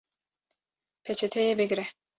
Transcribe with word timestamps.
Peçeteyê 1.03 1.53
bigre 1.59 1.85